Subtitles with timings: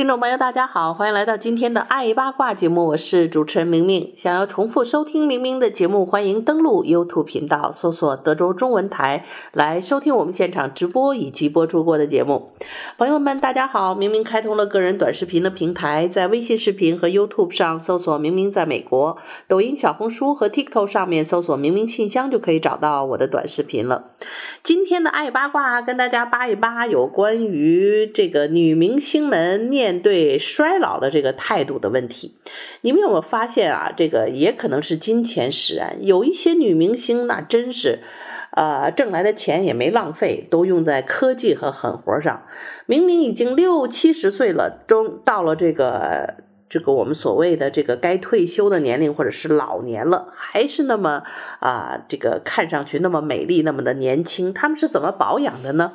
[0.00, 4.14] 听众朋友，大家好，欢迎来到今天的爱八卦节目，我是主持人明明。
[4.16, 12.52] 想要重复收听明明的节目，欢迎登录 YouTube 频道，搜索德州中文台来收听我们现场直播以及播出过的节目。
[12.96, 24.12] 朋友们，大家好，明明开通了个人短视频的平台，在微信视频和 YouTube 上搜索“明明在美国”，抖音、小红书和 TikTok 上面搜索“明明信箱”就可以找到我的短视频了。
[24.62, 29.89] 今天的爱八卦跟大家扒一扒有关于这个女明星们面。
[29.90, 32.36] 面对衰老的这个态度的问题，
[32.82, 33.92] 你们有没有发现啊？
[33.96, 35.96] 这个也可能是金钱使然。
[36.06, 37.98] 有一些女明星那真是，
[38.52, 42.44] 呃，挣来的钱也没浪费，都用在科技和狠活上。
[42.86, 46.34] 明明已经六七十岁了，中到了这个
[46.68, 51.24] 这个我们所谓的这个该退休的年龄或者是老年了，还是那么
[51.58, 54.54] 啊、这个看上去那么美丽，那么的年轻。
[54.54, 55.94] 他们是怎么保养的呢？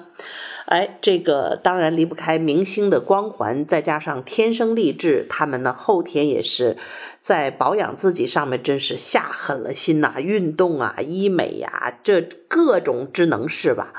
[0.65, 6.77] 哎，这个当然离不开明星的光环，再加上天生丽质，他们呢后天也是
[7.21, 13.93] 在保养自己上面真是下狠了心呐，运动啊、医美呀、这各种之能事吧。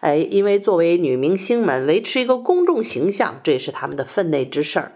[0.00, 4.92] 哎，因为作为女明星们，维持一个公众形象，这也是他们的分内之事儿。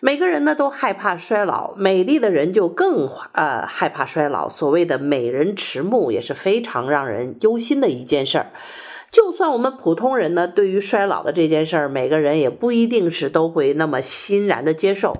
[0.00, 4.50] 每个人呢都害怕衰老，美丽的人就更呃害怕衰老。
[4.50, 8.50] 所谓的美人迟暮，也是非常让人忧心的一件事儿。
[9.12, 15.18] 就算我们普通人呢，对于衰老的这件事儿，每个人也不一定是都会那么欣然的接受。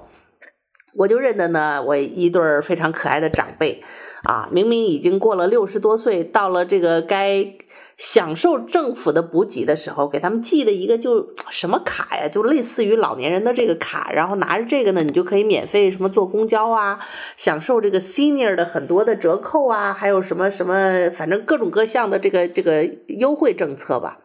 [0.94, 3.84] 我就认得呢，我一对非常可爱的长辈，
[4.24, 7.54] 啊，明明已经过了六十多岁，到了这个该。
[7.96, 17.00] 享受政府的补给的时候，给他们寄的一个就 什么卡呀，就类似于老年人的这个卡，然后拿着这个呢，你就可以免费什么坐公交啊，
[17.36, 24.18] 享受这个 senior 的很多的折扣啊，还有什么什么，反正各种各项的这个这个优惠政策吧。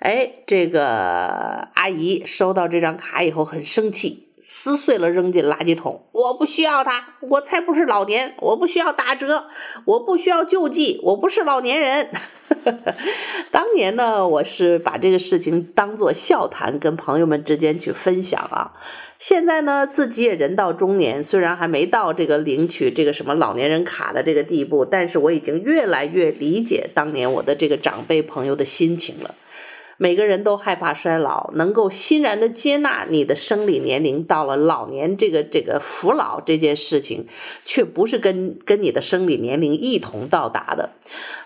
[0.00, 4.28] 哎，这个阿姨收到这张卡以后很生气。
[4.46, 9.44] 撕碎了扔进垃圾桶，我不需要它，我才不是老年，我不需要打折，
[9.86, 12.10] 我不需要救济，我不是老年人。
[13.50, 18.72] 当年呢，我是把这个事情当作笑谈，跟朋友们之间去分享啊。
[19.18, 29.34] 现在呢，自己也人到中年，虽然还没到这个领取这个什么老年人卡的这个地步，但是我已经越来越理解当年我的这个长辈朋友的心情了。
[29.96, 37.26] 每个人都害怕衰老，能够欣然的接纳你的生理年龄到了老年，这个这个服老这件事情，
[37.64, 40.90] 却不是跟跟你的生理年龄一同到达的。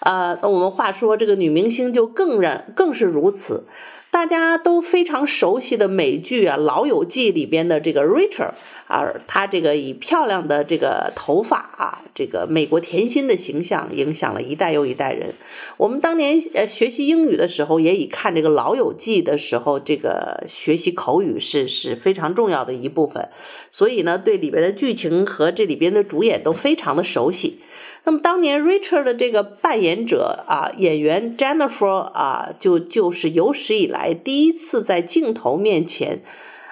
[0.01, 3.65] 呃，那我们话说，这个女明星就更让更是如此。
[4.11, 8.53] 大家都非常熟悉的美剧啊，《老友记》里边的这个 Rachel
[8.87, 15.35] 啊，她这个以漂亮的这个头发啊，这个美国甜心的形象，影响了一代又一代人。
[15.77, 23.29] 我们当年呃学习英语的时候，也以看这个《老友记》的时候，这个学习口语是是非常重要的一部分。
[23.71, 27.61] 所以呢，对里边的剧情和这里边的主演都非常的熟悉。
[28.05, 36.23] 那么当年 Richard 的这个扮演者啊，演员 Jennifer 啊，就就是有史以来第一次在镜头面前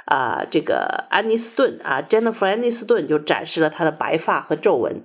[0.06, 5.02] 啊，这个安妮斯顿啊，Jennifer 安妮斯顿就展示了她的白发和皱纹。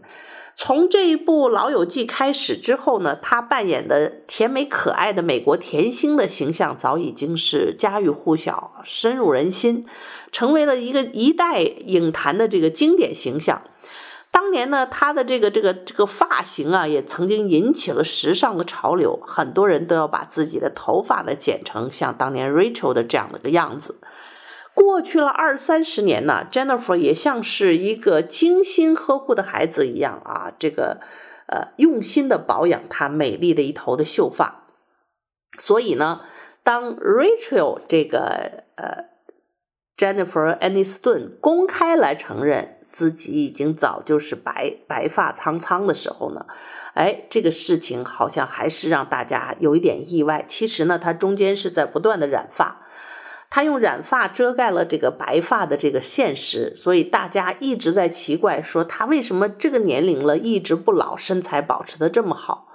[0.56, 9.86] 从这一部《老友记》开始之后呢，她扮演的甜美可爱的美国甜心的形象早已经是家喻户晓、深入人心，
[10.32, 13.64] 成为了一个一代影坛的这个经典形象。
[14.32, 24.00] 当年呢，他的这个这个这个发型啊，也曾经引起了时尚的潮流，很多人都要把自己的头发呢剪成像当年 Rachel 的这样的个样子。
[24.74, 31.02] 过去了二三十年呢，Jennifer 也像是一个精心呵护的孩子一样啊，这个
[31.48, 34.64] 呃用心的保养她美丽的一头的秀发。
[35.58, 36.22] 所以呢，
[36.64, 39.10] 当 Rachel 这个呃
[39.98, 42.78] Jennifer Aniston 公开来承认。
[42.92, 46.46] 自己已经早就是白白发苍苍的时候呢，
[46.94, 50.46] 哎，这个事情好像还是让大家有一点意外。
[50.48, 52.82] 其实呢，他中间是在不断的染发，
[53.50, 62.71] 他用染发遮盖了这个白发的这个现实，所以大家一直在奇怪说他为什么这个年龄了一直不老，身材保持的这么好。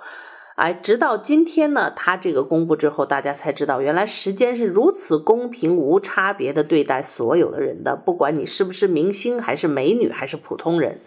[0.56, 11.00] 哎，直到今天呢，他这个公布之后，大家才知道，原来时间是如此公平、无差别的对待所有的人的，不管你是不是明星，还是美女，还是普通人。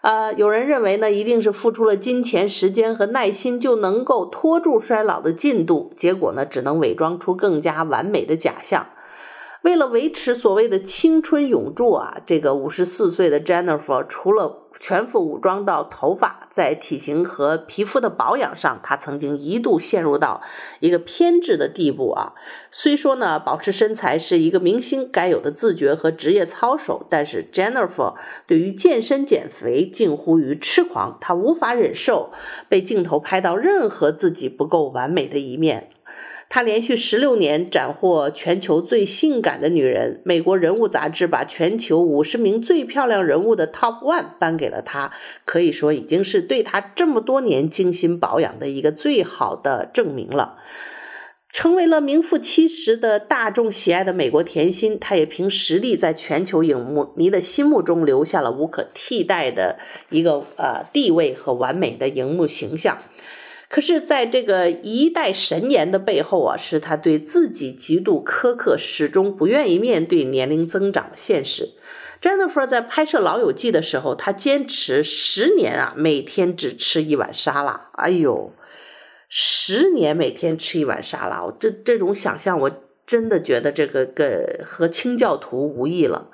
[0.00, 8.88] 呃，有人认为呢，一定是付出了金钱、时间和耐心就能够拖住衰老的进度，结果呢，只能伪装出更加完美的假象。
[9.64, 20.42] 为了维持所谓的青春永驻啊，这个五十四岁的 Jennifer 除了全副武装到头发，在体型和皮肤的保养上，她曾经一度陷入到
[20.80, 22.34] 一个偏执的地步啊。
[22.70, 28.12] 虽说呢，保持身材是一个明星该有的自觉和职业操守，但是 Jennifer
[28.46, 32.32] 对于健身减肥近乎于痴狂，她无法忍受
[32.68, 35.88] 被镜头拍到任何自己不够完美的一面。
[36.48, 45.12] 她连续十六年斩获全球最性感的女人，美国人物杂志把全球五十名最漂亮人物的 Top One 颁给了她，
[45.44, 50.58] 可以说已经是对她这么多年精心保养的一个最好的证明了。
[51.52, 59.78] 成为了名副其实的大众喜爱的美国甜心，她也凭实力在全球影迷的心目中留下了无可替代的
[60.10, 62.98] 一个呃地位和完美的荧幕形象。
[63.74, 71.70] 可是，在这个一代神颜的背后啊，是他对自己极度苛刻，始终不愿意面对年龄增长的现实。
[72.22, 77.88] Jennifer 在拍摄《老友记》的时候，她坚持十年啊，每天只吃一碗沙拉。
[77.94, 78.52] 哎呦，
[79.28, 82.70] 十年每天吃一碗沙拉，我这这种想象，我
[83.04, 86.30] 真的觉得这个跟和清教徒无异了。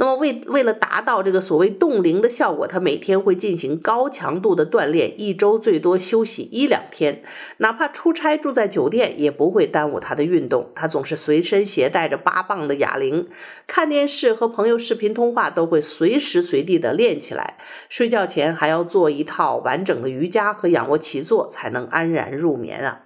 [0.00, 7.22] 那么为为了达到这个所谓冻龄的效果，他每天会进行高强度的锻炼，一周最多休息一两天，
[7.58, 10.70] 哪怕出差住在酒店也不会耽误他的运动。
[10.74, 13.28] 他总是随身携带着八磅的哑铃，
[13.66, 17.58] 看电视和朋友视频通话都会随时随地的练起来。
[17.90, 23.02] 睡觉前还要做一套完整的瑜伽和仰卧起坐，才能安然入眠啊。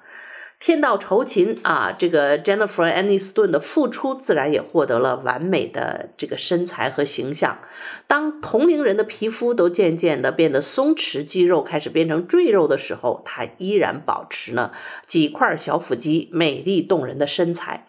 [0.67, 7.59] 天道酬勤啊，这个 Jennifer Aniston 的付出自然也获得了完美的这个身材和形象。
[8.07, 14.71] 当同龄人的皮肤都渐渐的变得松弛，肌肉开始变成赘肉的时候，她依然保持呢
[15.07, 17.87] 几块小腹肌、美丽动人的身材。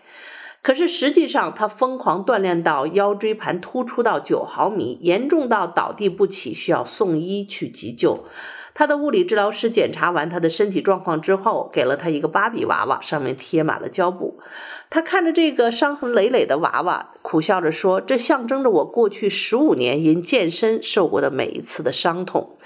[0.62, 8.26] 可是实际上，她疯狂锻炼到腰椎盘突出到九毫米，严重到倒地不起，需要送医去急救。
[8.76, 14.40] 他的物理治疗师检查完他的身体状况之后，给了他一个芭比娃娃，上面贴满了胶布。
[14.90, 22.58] 他看着这个伤痕累累的娃娃，苦笑着说：“这象征着我过去十五年因健身受过的每一次的伤痛。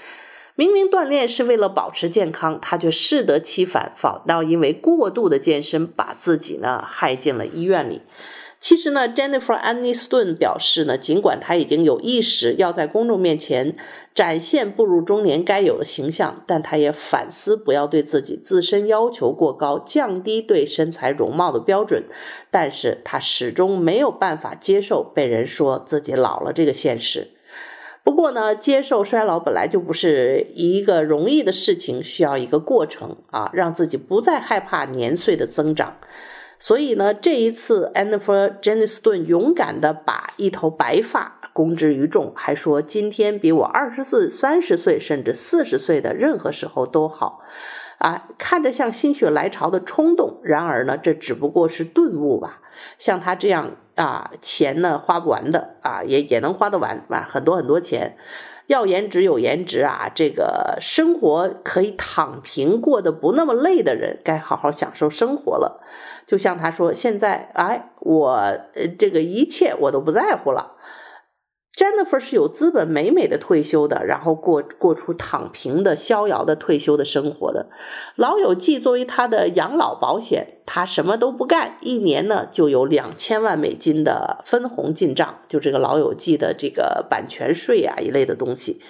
[0.56, 8.02] 明明锻炼是为了保持健康，他却适得其反，反倒因为过度的健身，把自己呢害进了医院里。”
[8.60, 13.74] 其实呢，Jennifer Aniston 表示呢，尽管她已经有意识要在公众面前
[14.14, 22.04] 展现步入中年该有的形象，但她也反思不要对自己自身要求过高，降低对身材容貌的标准。
[22.50, 27.28] 但是她始终没有办法接受被人说自己老了这个现实。
[28.04, 35.96] 不过呢，接受衰老本来就不是一个容易的事情，需要一个过程啊，让自己不再害怕年岁的增长。
[36.62, 47.40] 所以呢，这一次，Jennifer Aniston 勇敢地把一头白发公之于众，还说今天比我二十岁、三十岁甚至四十岁的任何时候都好，
[47.96, 50.38] 啊，看着像心血来潮的冲动。
[50.42, 52.60] 然而呢，这只不过是顿悟吧。
[52.98, 58.18] 像他这样啊，钱呢花不完的啊，也也能花得完啊，很多很多钱。
[58.70, 65.80] 要颜值有颜值啊，这个生活可以躺平过得不那么累的人，该好好享受生活了。
[66.24, 68.28] 就像他说：“现在，哎，我
[68.74, 70.76] 呃，这个一切我都不在乎了。”
[71.76, 77.70] Jennifer 是有资本美美的退休的，然后过过出躺平的逍遥的退休的生活的。
[78.16, 88.82] 老友记作为他的养老保险，他什么都不干，一年呢就有两千万美金的分红进账，就这个老友记的这个版权税啊一类的东西。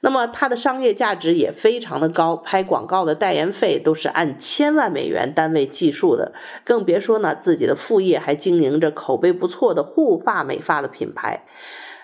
[0.00, 6.32] 那么它的商业价值也非常的高，拍广告的代言费都是按千万美元单位计数的，
[6.64, 11.44] 更别说呢自己的副业还经营着口碑不错的护发美发的品牌。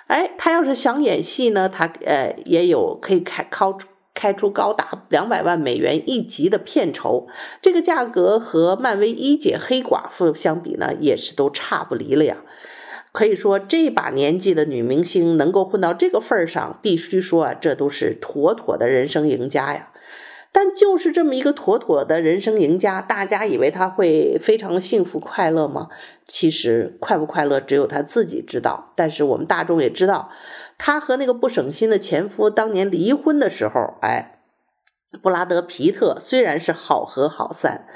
[0.08, 7.28] 哎，他要是想演戏呢，他呃也有可以开开出开出高达两百万美元一集的片酬，
[7.60, 12.38] 这个价格和漫威一姐黑寡妇相比呢，也是都差不离了呀。
[13.12, 19.90] 可以说，这把年纪的女明星能够混到这个份儿上，必须说啊，这都是妥妥的人生赢家呀。
[20.50, 25.88] 但就是这么一个妥妥的人生赢家，大家以为他会非常幸福快乐吗？
[26.26, 28.92] 其实快不快乐，只有他自己知道。
[28.96, 30.30] 但是我们大众也知道，
[30.76, 34.40] 他和那个不省心的前夫当年离婚的时候，哎，
[35.22, 37.86] 布拉德·皮特虽然是好合好散，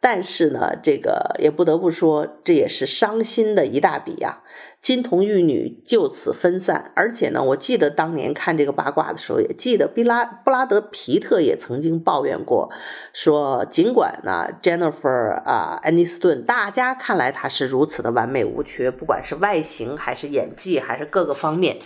[0.00, 4.42] 但是呢，这个也不得不说，这也是伤心的一大笔呀。
[4.82, 12.68] 金童玉女就此分散，而且呢，我记得当年看这个八卦的时候，也记得布拉布拉德皮特也曾经抱怨过，
[13.12, 21.76] 说尽管呢，Jennifer 啊，安妮斯顿，大家看来她是如此的完美无缺，不管是外形还是演技还是各个方面，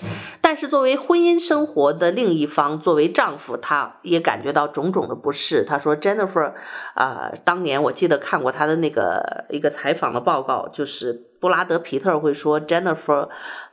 [0.41, 5.67] 但是作为婚姻生活的另一方，作为丈夫，他也感觉到种种的不适。
[5.69, 6.55] 他说，Jennifer
[6.95, 11.27] 啊，当年我记得看过他的那个一个采访的报告，就是。
[11.41, 13.29] 布拉德皮特会说，Jennifer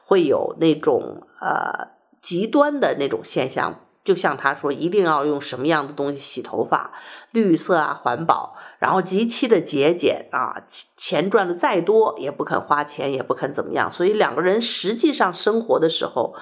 [0.05, 1.89] 会有那种呃
[2.21, 6.91] 极端的那种现象，就像他说，一定要用什么样的东西洗头发，
[7.31, 10.63] 绿色啊，环保，然后极其的节俭啊，
[10.97, 13.89] 钱赚的再多也不肯花钱，也不肯怎么样。
[13.89, 16.35] 所以两个人实际上生活的时候，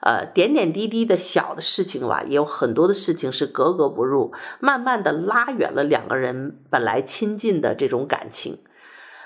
[0.00, 8.58] 呃，点点滴滴的小的事情吧，也有很多的事情是格格不入，慢慢的拉远了两个人本来亲近的这种感情。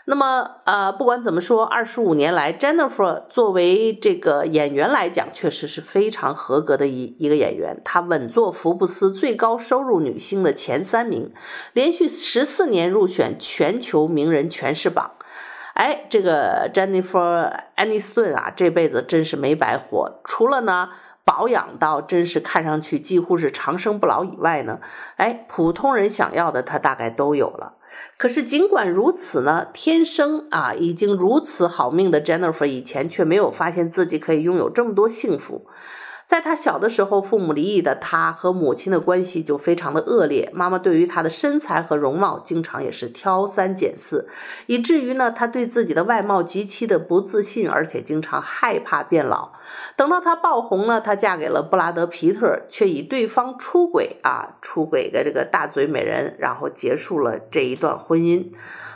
[0.04, 7.80] 那么，呃，不管怎么说，二十五年来，Jennifer 作为这个演员来讲，确实是非常合格的一一个演员。
[7.84, 11.32] 她稳坐福布斯最高收入女星的前三名，
[11.72, 15.12] 连续十四年入选全球名人诠释榜。
[15.74, 20.20] 哎，这个 Jennifer 安妮斯顿啊，这辈子真是没白活。
[20.24, 20.90] 除了呢
[21.24, 24.80] 保养到真是看上去几乎是长生不老以外呢，
[25.16, 27.74] 哎，普通人想要的她大概都有了。
[28.18, 35.66] 可是尽管如此呢，天生啊已经如此好命的 Jennifer 以前却没有发现自己可以拥有这么多幸福。
[36.24, 40.50] 在他小的时候，父母离异的他和母亲的关系就非常的恶劣。
[40.54, 44.28] 妈妈对于他的身材和容貌，经常也是挑三拣四，
[44.66, 49.52] 以至于呢，他对自己的外貌极其的不自信，而且经常害怕变老。
[49.96, 58.52] 等到她爆红呢，她嫁给了布拉德皮特，却以对方出轨啊，出轨的这个大嘴美人，然后结束了这一段婚姻。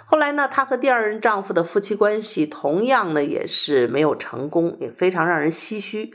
[0.07, 6.13] 后来呢，她和第二任丈夫的夫妻关系同样呢，也是没有成功，也非常让人唏嘘。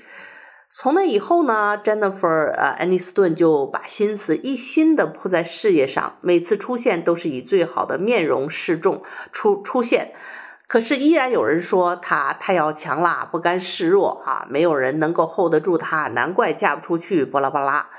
[0.74, 9.04] 从那以后呢，Jennifer 呃，安妮斯顿就把心思一心的扑在事业上，每次出现都是以最好的面容示众
[9.34, 10.14] 出出现。
[10.72, 17.90] 可是依然有人说她太要强啦，不甘示弱啊，没有人能够 hold 得住她，难怪嫁不出去，巴拉巴拉。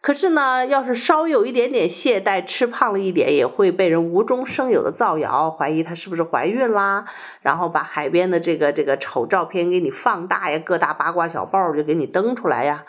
[0.00, 7.04] 可是呢，要是稍有一点点懈怠，吃胖了一点，也会被人无中生有的造谣，怀疑她是不是怀孕啦，
[7.42, 12.84] 然后把海边的这个这个丑照片给你放大呀，各大八卦小报就给你登出来呀。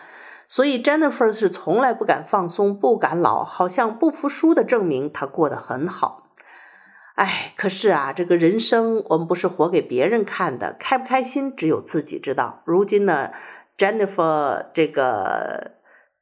[0.48, 6.19] 所以 Jennifer 是从来不敢放松，不敢老，好像不服输的证明她过得很好。
[7.20, 12.62] 哎，可是啊，这个人生我们不是活给别人看的，开不开心只有自己知道。
[12.66, 13.32] 如今呢
[13.78, 15.72] ，Jennifer 这个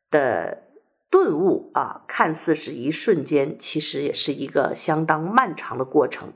[0.09, 0.63] 的。
[1.09, 6.33] 顿悟啊，看似是一瞬间，其实也是一个相当漫长的过程。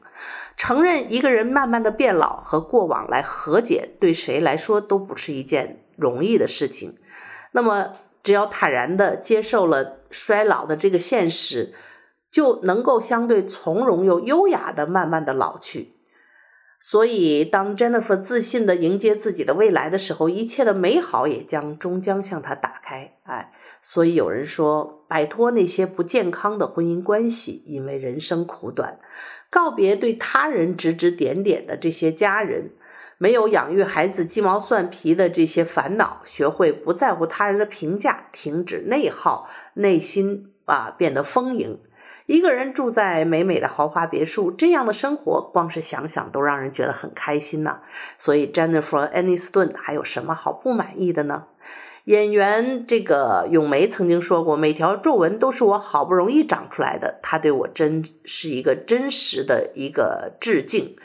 [0.55, 6.97] 承认一个人慢慢的变老和过往来和解，对谁来说都不是一件容易的事情。
[7.51, 11.73] 那么，只要坦然的接受了衰老的这个现实，
[12.31, 15.93] 就能够相对从容又优雅的慢慢的老去。
[16.79, 23.17] 所以，当 Jennifer 自信的迎接自己的未来的时候，一切的美好也将终将向她打开。
[23.23, 23.53] 哎。
[23.83, 28.99] 所以有人说，摆脱那些不健康的婚姻关系，因为人生苦短；
[29.49, 32.73] 告别对他人指指点点的这些家人，
[33.17, 41.79] 没有养育孩子鸡毛蒜皮的这些烦恼，学会不在乎他人的评价，停止内耗，内心啊变得丰盈。
[42.31, 47.79] 一个人住在美美的豪华别墅，这样的生活，光是想想都让人觉得很开心呢。
[48.17, 51.47] 所以，Jennifer 安妮斯顿还有什么好不满意的呢？
[52.05, 60.95] 演员这个咏梅曾经说过：“每条皱纹都是我好不容易长出来的。”她对我真是一个真实的一个致敬。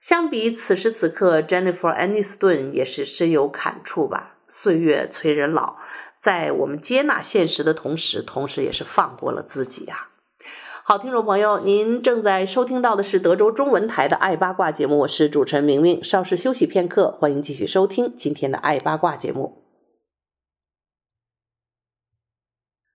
[0.00, 4.34] 相比此时此刻，Jennifer 安妮斯顿也是深有感触吧。
[4.48, 5.76] 岁月催人老，
[6.18, 10.08] 在我们接纳现实的同时，同时也是放过了自己呀。
[10.88, 16.04] 好，听众朋友，您正在收听到的是德州中文台的《爱八卦》节目，我是主持人明明。
[16.04, 19.64] 稍事休息片刻，欢迎继续收听今天的《爱八卦》节目。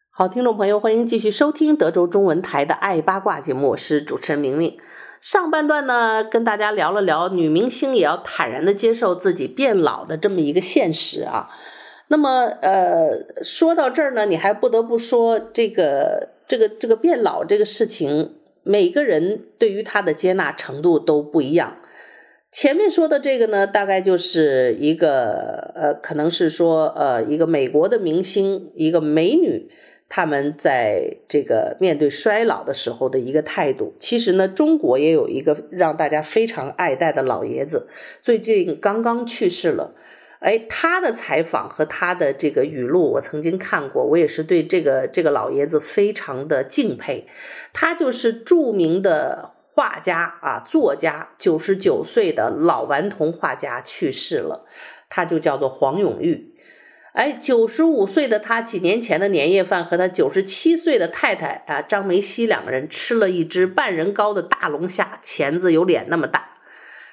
[0.10, 4.78] 好，听众朋友，欢迎继续收听德州中文台的《爱八卦》节目，我是主持人明明。
[5.20, 11.50] 上半段呢，跟大家聊了聊女明星也要坦然的接受自己变老的这么一个现实啊。
[12.08, 21.78] 那么，呃，说到这儿呢，你还不得不说这个这个这个变老这个事情，每个人对于他的接纳程度都不一样。
[22.52, 29.70] 前面说的这个呢，大概就是一个呃，可能是说呃，一个美国的明星，一个美女。
[30.10, 33.94] 他们在这个面对衰老的时候的一个态度。
[34.02, 37.88] 其实呢，中国也有一个让大家非常爱戴的老爷子，
[38.22, 39.96] 最近刚刚去世了。
[40.42, 47.28] 哎，他的采访和他的这个语录，我曾经看过，我也是对这个这个老爷子非常的敬佩。
[47.74, 54.66] 他就是著名的画家啊，作家，九十九岁的老顽童画家去世了，
[55.10, 56.56] 他就叫做黄永玉。
[57.14, 66.48] 哎，九十五岁的他，几年前的年夜饭和他九十七岁的太太啊张梅西两个人吃了一只半人高的大龙虾，钳子有脸那么大。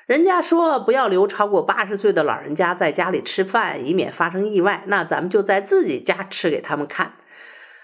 [0.09, 4.83] 人家说不要留超过八十岁的老人家在家里吃饭，以免发生意外。
[4.87, 7.13] 那咱们就在自己家吃给他们看。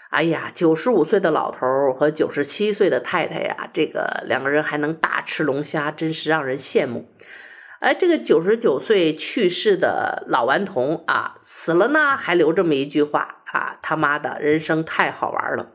[0.09, 7.11] 哎呀，九十五岁的老头和九十七岁的太太呀，这个两个人还能大吃龙虾，真是让人羡慕。
[7.81, 15.73] 哎，这个九十九岁去世的老顽童啊，死了呢，还留这么一句话啊，他妈的，人生太好玩了。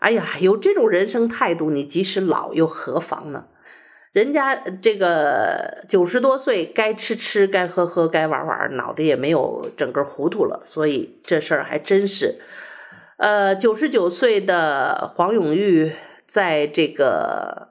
[0.00, 3.44] 哎呀，有这种人生态度，你即使老又何妨呢？
[4.18, 12.40] 人家这个九十多岁，该吃吃，该喝喝，该玩玩，脑袋也没有整个糊涂了，所以这事儿还真是。
[13.18, 15.92] 呃，九十九岁的黄永玉，
[16.26, 17.68] 在这个。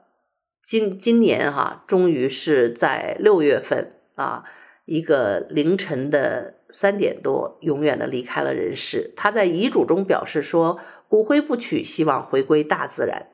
[0.62, 4.44] 今今年哈、终于是在六月份啊，
[4.84, 9.12] 一个凌晨的三点多，永远的离开了人世。
[9.16, 10.78] 他在遗嘱中表示说，
[11.08, 13.28] 骨灰不取，希望回归大自然。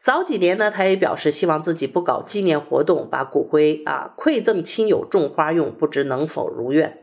[0.00, 6.98] 早几年呢，他也表示希望自己不搞纪念活动，把骨灰啊馈赠亲友种花用，不知能否如愿。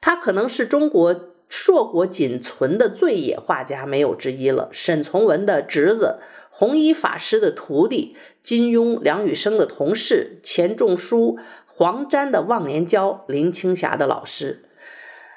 [0.00, 4.68] 他可能是中国硕果仅存的最野画家，没有之一了。
[4.72, 6.20] 沈从文的侄子。
[6.54, 14.66] 弘一法师的徒弟，金庸、梁羽生的同事，钱钟书、黄沾的忘年交，林青霞的老师。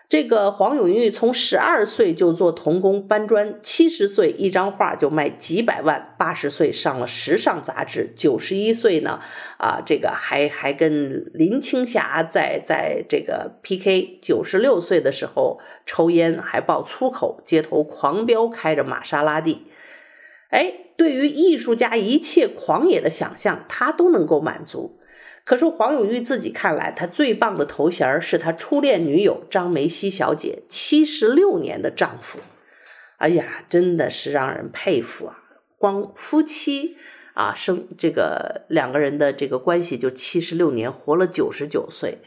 [0.07, 9.19] 这个黄永玉从十二岁就做童工搬砖，七十岁一张画就卖几百万，八十岁上了时尚杂志，九十一岁呢，
[9.57, 19.65] 啊，这个还还跟林青霞在在这个 PK，九十六岁的时候抽烟还爆粗口，街头狂飙，开着玛莎拉蒂。
[20.50, 25.00] 哎，对于艺术家一切狂野的想象，他都能够满足。
[25.46, 32.40] 可是黄永玉自己看来，他最棒的头衔是他初恋女友张梅西小姐，七十六年的丈夫。
[33.18, 35.40] 哎呀，真的是让人佩服啊！
[35.77, 36.98] 光夫妻
[37.34, 42.18] 啊，生这个两个人的这个关系就七十六年，活了九十九岁。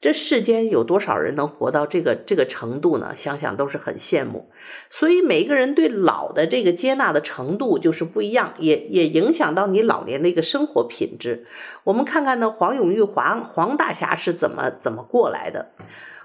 [0.00, 3.12] 这世间有多少人能活到这个这个程度呢？
[3.14, 4.48] 想想都是很羡慕。
[4.88, 11.44] 所以每个人对老的这个接纳的程度就是不一样，也也影响到你老年的一个生活品质。
[11.84, 15.72] 我们看看呢，黄永玉黄黄大侠是怎么怎么过来的？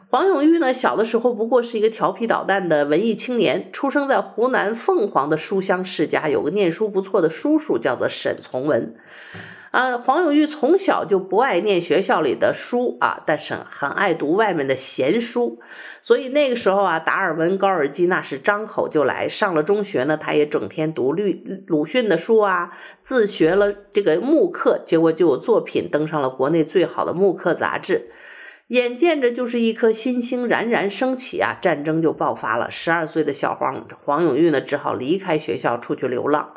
[0.07, 8.95] 黄永玉呢，小的时候不过是一个调皮捣蛋的文艺青年，出生在湖南凤凰的书香世家，有个念书不错的叔叔叫做沈从文。
[9.75, 15.59] 啊，黄永玉从小就不爱念学校里的书啊，但是很爱读外面的闲书。
[16.01, 19.27] 所以那个时候啊，达尔文、高尔基那是张口就来。
[19.27, 21.23] 上了中学呢，他也整天读鲁
[21.67, 28.11] 鲁迅的书啊，自学了这个木刻，结果就有作品登上了国内最好的木刻杂志。
[28.67, 32.71] 眼见着就是一颗新星冉冉升起啊，战争就爆发了。
[32.71, 36.51] 十二岁的小黄黄永玉呢，只好离开学校出去流浪。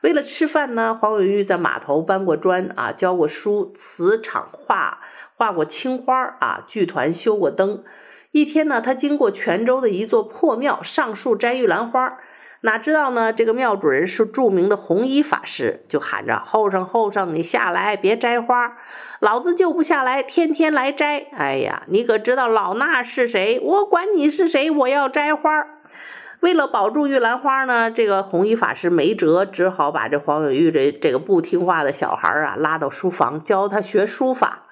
[0.00, 5.00] 为了吃饭呢，黄永玉在码头搬过砖啊，教过书，瓷厂画
[5.36, 7.82] 画过青花啊，剧团修过灯。
[8.30, 12.18] 一天呢，他经过泉州的一座破庙，上树摘玉兰花，
[12.60, 18.76] 哪知道呢，这个庙主人是著名的弘一法师，就喊着：“后生后生，你下来，别摘花，
[19.20, 21.26] 老子就不下来，天天来摘。
[21.36, 23.58] 哎呀，你可知道老衲是谁？
[23.60, 25.66] 我管你是谁，我要摘花。”
[26.40, 34.66] 为了保住玉兰花呢，这个弘一法师没辙，只好把这黄永玉这这个不听话的小孩啊拉到书房教他学书法。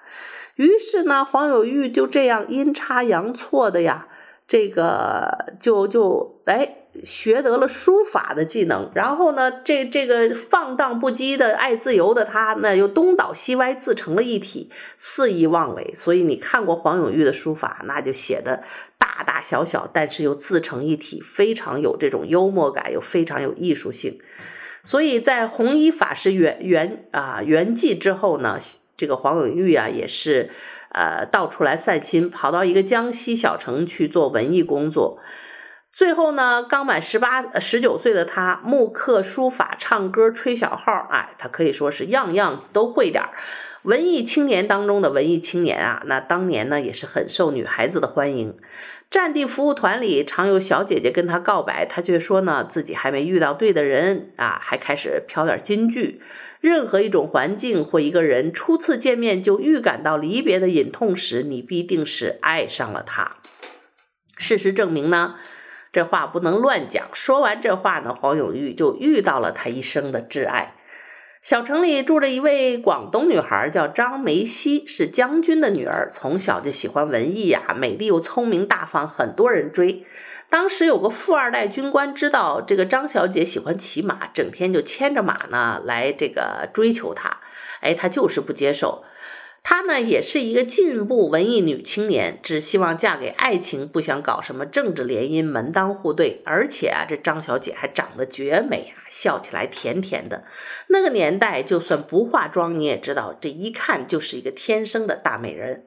[0.55, 4.07] 于是呢，黄永玉就这样阴差阳错的呀，
[4.46, 6.83] 这个就就哎。
[7.04, 15.92] 学得了书法的技能，然后呢，这这个放荡不羁的爱自由的他，那又东倒西歪，自成了一体，肆意妄为。
[15.94, 18.62] 所以你看过黄永玉的书法，那就写的
[18.98, 24.18] 大大小小，但是又自成一体，非常有这种幽默感，又非常有艺术性。
[24.85, 28.59] 所以在弘一法师圆圆啊圆寂之后呢，
[28.96, 30.50] 这个黄永玉啊也是
[30.90, 35.18] 呃到处来散心，跑到一个江西小城去做文艺工作。
[35.96, 43.30] 最后呢，刚满十八、十九岁的他，木刻、书法、唱歌、吹小号，哎，他可以说是样样都会点儿。
[43.80, 48.59] 文艺青年当中的文艺青年啊，那当年呢也是很受女孩子的欢迎。
[49.09, 56.20] 战地服务团里常有小姐姐跟他告白，他却说呢自己还没遇到对的人啊，还开始飘点金句。
[56.61, 63.37] 任何一种环境或一个人初次见面就预感到离别的隐痛时，你必定是爱上了他。
[64.37, 65.37] 事实证明呢，
[65.92, 67.09] 这话不能乱讲。
[67.12, 70.75] 说完这话呢，黄永玉就遇到了他一生的挚爱。
[71.42, 80.05] 小城里住着一位广东女孩，叫张梅溪，是将军的女儿，从小就喜欢文艺呀，美丽又聪明大方，很多人追。
[80.49, 87.38] 当时有个富二代军官知道这个张小姐喜欢骑马，整天就牵着马呢来这个追求她，
[87.81, 89.05] 哎，她就是不接受。
[89.68, 96.40] 她呢也是一个进步文艺女青年，只希望嫁给爱情，不想搞什么政治联姻、门当户对。
[96.44, 100.44] 而且啊，这张小姐还长得绝美啊，笑起来甜甜的。
[100.87, 105.85] 那个年代，就算不化妆，你也知道，这一看就是一个天生的大美人。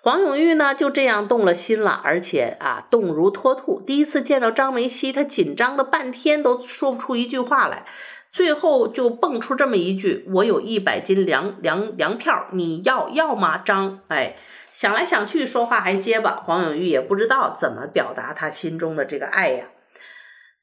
[0.00, 3.80] 黄永玉呢就这样动了心了，而且啊，动如脱兔。
[3.80, 7.86] 第一次见到张梅溪，他紧张的半天都说不出一句话来。
[8.32, 14.36] 最后就蹦出这么一句：“我有一百斤粮粮粮票，你要要吗？”张，哎，
[14.72, 16.36] 想来想去，说话还结巴。
[16.36, 19.66] 黄永玉也不知道怎么表达他心中的这个爱呀。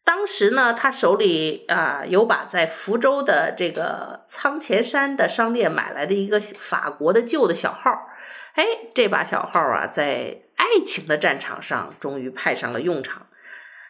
[0.03, 8.07] 当时呢，他手里啊有把在福州的这个仓前山的商店买来的一个法国的旧的小号。
[8.55, 13.27] 哎，这把小号啊，在爱情的战场上终于派上了用场。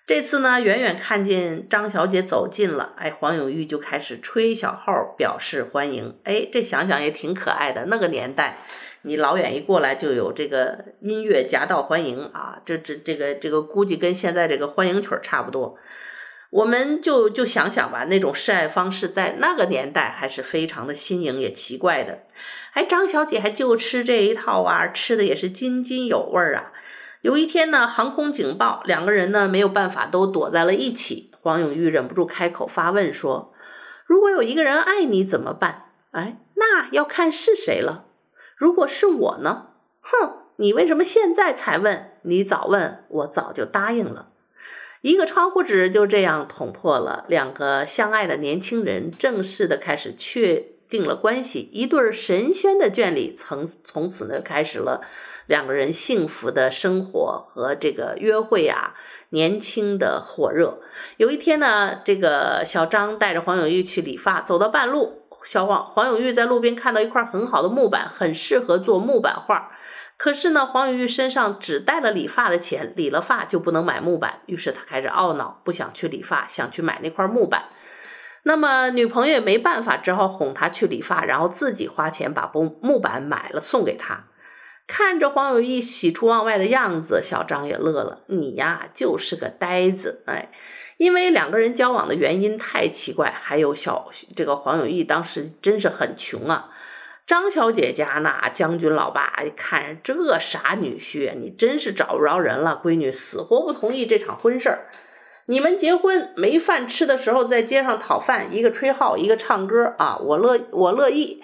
[0.10, 6.17] 这次呢，远远看见张小姐走近了，哎，黄永玉就开始吹小号表示欢迎。
[6.24, 7.86] 哎，这想想也挺可爱的。
[7.86, 8.58] 那个年代，
[9.04, 15.78] 你老远一过来就有这个音乐夹道欢迎啊，这这这个这个估计跟现在这个欢迎曲差不多。
[16.50, 22.24] 我们就就想想吧，那种示爱方式在那个年代还是非常的新颖也奇怪的。
[22.74, 26.72] 哎，张小姐还就吃这一套啊，吃的也是津津有味儿啊。
[27.21, 31.32] 有一天呢，航空警报，两个人呢没有办法都躲在了一起。
[31.41, 33.53] 黄永玉忍不住开口发问说
[34.08, 38.05] ：“如果有一个人爱你怎么办？”哎，那要看是谁了。
[38.55, 39.67] 如果是我呢？
[40.01, 42.12] 哼，你为什么现在才问？
[42.23, 44.29] 你早问，我早就答应了。
[45.01, 55.01] 一个窗户纸就这样捅破了，两个相爱的年轻人正式的开始确定了关系，一对神仙的眷侣从从此呢开始了。
[55.49, 58.93] 两个人幸福的生活和这个约会啊，
[59.29, 60.79] 年轻的火热。
[61.17, 69.71] 有一天呢，这个小张带着黄永玉去理发，走到半路，小黄黄永玉在路边看到一块很好的木板，很适合做木板画。
[70.17, 77.63] 可是呢，黄永玉身上只带了理发的钱，理了发就不能买木板，于是他开始懊恼，不想去理发，想去买那块木板。
[78.43, 84.25] 那么女朋友也没办法，只好哄他去理发，然后自己花钱把木木板买了送给他。
[84.91, 88.23] 看着黄永义喜出望外的样子，小张也乐了。
[88.25, 90.49] 你呀，就是个呆子，哎，
[90.97, 96.71] 因为两个人交往的原因太奇怪，还有小这个黄永义当时真是很穷啊。
[97.28, 102.82] 张小姐家那将军老爸一看这傻女婿，你真是找不着人了。
[102.84, 104.88] 闺女死活不同意这场婚事儿。
[105.45, 111.43] 你们结婚没饭吃的时候，在街上讨饭，一个吹号，一个唱歌啊，我乐我乐意。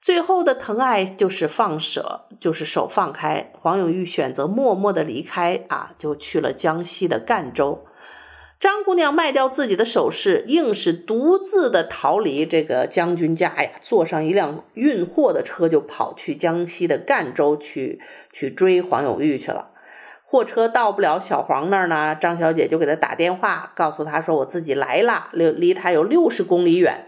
[0.00, 3.50] 最后的疼爱就是放舍，就是手放开。
[3.54, 7.84] 黄永玉选择默默的离开啊，就去了江西的赣州。
[8.58, 18.00] 张姑娘卖掉自己的首饰，硬是独自的逃离这个将军家呀，坐上一辆运货的车，就跑去江西的赣州去
[18.32, 19.70] 去追黄永玉去了。
[20.24, 27.05] 货车到不了小黄那儿呢，张小姐就给他打电话，告诉他说：“我自己来了，离离他有六十公里远。”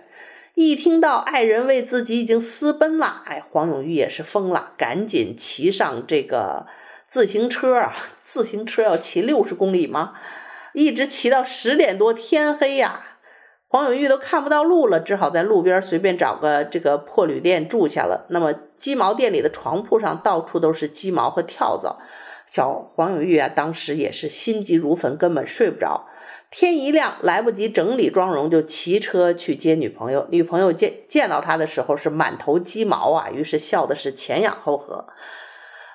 [0.60, 6.66] 一听到爱人为自己已经私奔了，哎，黄永玉也是疯了，赶紧骑上这个
[7.06, 7.94] 自行车啊！
[8.24, 10.14] 自行车要骑六十公里吗？
[10.74, 13.04] 一直骑到十点多，天黑呀、
[13.68, 18.26] 黄永玉都看不到路了，只好在路边随便找个这个破旅店住下了。
[18.30, 22.00] 那么鸡毛店里的床铺上到处都是鸡毛和跳蚤，
[22.46, 26.08] 小黄永玉啊，当时也是心急如焚，根本睡不着。
[26.50, 30.26] 天一亮，来不及整理妆容，就骑车去接女朋友。
[30.30, 35.06] 女朋友见见到他的时候是满头鸡毛啊，于是笑的是前仰后合。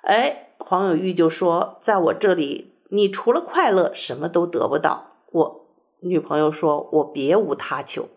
[0.04, 5.66] 哎，黄永玉就说：“在我这里，你除了快乐，什么都得不到。”我
[6.02, 8.10] 女朋友说：“我别无他求。”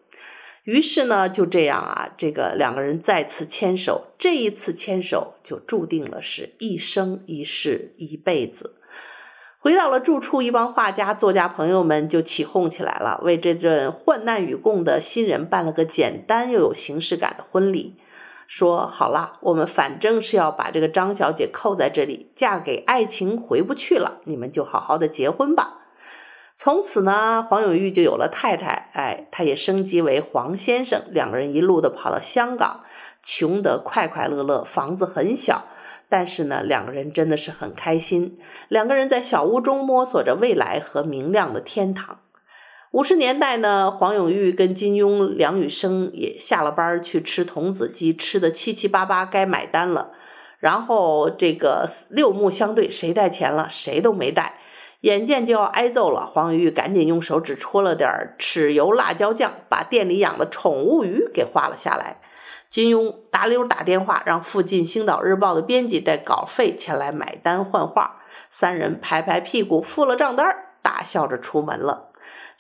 [0.65, 4.09] 于是呢，就这样啊，这个两个人再次牵手。
[4.19, 8.76] 这一次牵手就注定了是一生一世一辈子。
[9.59, 17.97] 回到了住处，一帮画家、作家朋友们就起哄起来了，为这阵患难与共的新人办了个简单又有形式感的婚礼。
[18.47, 25.79] 说好了，我们反正是要把这个张小姐扣在这里，嫁给爱情回不去了，你们就好好的结婚吧。
[26.55, 32.85] 从此呢，黄永玉就有了太太，哎，他也升级为黄先生，两个人一路的跑到香港，
[33.23, 35.65] 穷得快快乐乐，房子很小，
[36.09, 38.39] 但是呢，两个人真的是很开心，
[38.69, 42.21] 两个人在小屋中摸索着未来和明亮的天堂。
[42.93, 50.13] 五十年代呢，黄永玉跟金庸、梁羽生也下了班去吃童子鸡，吃的七七八八，该买单了。
[50.59, 53.69] 然后这个六目相对，谁带钱了？
[53.69, 54.55] 谁都没带，
[55.01, 56.25] 眼见就要挨揍了。
[56.27, 62.21] 黄永玉赶紧用手指戳了点豉油辣椒酱，把店里养的宠物鱼给画了下来。
[62.71, 68.23] 金庸打溜打电话，让附近《星岛日报》的编辑带稿费前来买单换画。
[68.51, 70.47] 三人拍拍屁股付了账单，
[70.83, 72.11] 大笑着出门了。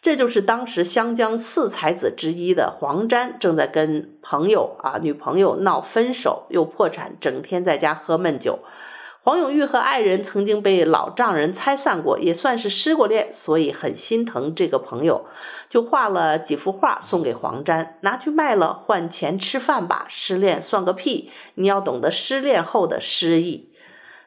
[0.00, 8.60] 这就是当时湘江四才子之一的黄沾，正在跟朋友啊女朋友闹分手，又破产，整天在家喝闷酒。
[9.22, 15.26] 黄永玉和爱人曾经被老丈人拆散过，也算是失过恋，所以很心疼这个朋友，
[15.68, 20.06] 就画了几幅画送给黄沾，拿去卖了换钱吃饭吧。
[20.08, 23.72] 失恋算个屁，你要懂得失恋后的失意。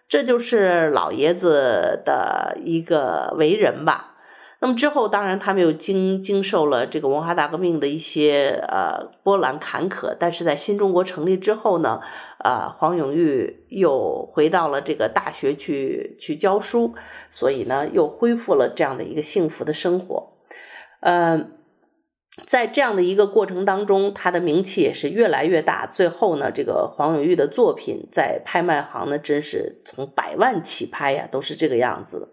[0.08, 4.16] 这就是老爷子的一个为人吧。
[4.62, 12.02] 那么之后，当然他们又经经受了这个文化大革命的一些呃波澜坎坷，但是在新中国成立之后呢，
[12.40, 16.94] 呃，黄永玉又回到了这个大学去去教书，
[17.32, 20.34] 所以呢，又恢复了这样的一个幸福的生活。
[21.02, 21.48] 呃，
[22.46, 25.86] 在这样的一个过程当中，他的名气也是越来越大。
[25.86, 32.32] 最后呢，这个黄永玉的作品在拍卖行呢，真是从百万起拍呀，都是这个样子。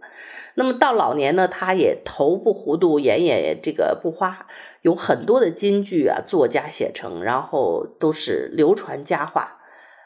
[0.59, 4.47] 那么到老年呢，他也头不糊涂，眼也这个不花，
[4.81, 9.59] 有很多的金句啊，作家写成，然后都是流传佳话。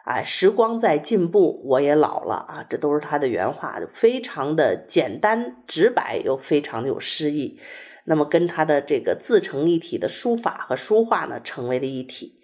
[0.04, 7.60] 哎，时光在进步，我也老了啊，这都是他的原话，非常的简单直白，又非常的有诗意。
[8.04, 12.34] 那么跟他的这个自成一体的书法和书画呢，成为了一体。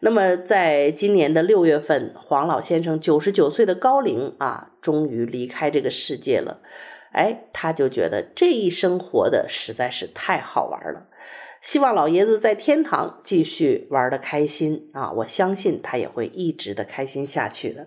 [0.00, 6.60] 那么在今年的六月份，黄老先生九十九岁的高龄啊，终于离开这个世界了。
[7.12, 11.06] 哎，他就觉得这一生活的实在是太好玩了，
[11.60, 15.12] 希望老爷子在天堂继续玩得开心啊！
[15.12, 17.86] 我相信他也会一直的开心下去的。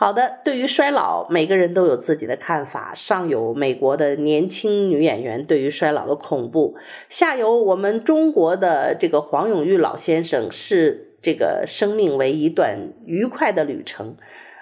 [0.00, 2.94] 好的，对于衰老，每个人都有自己的看法。
[2.94, 6.74] 上有美国的年轻女演员对于衰老的恐怖，
[7.10, 14.16] 下有我们中国的这个黄永玉老先生，视这个生命为一段愉快的旅程。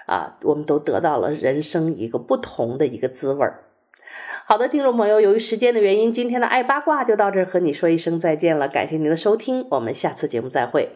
[0.07, 3.63] 啊，我们都得到了人生一个不同的一个滋味儿。
[4.45, 8.67] 好的，听众朋友，由于时间的原因，今天的爱八卦就到这儿，和你说一声再见了。
[8.67, 10.89] 感谢您的收听，我们下次节目再会。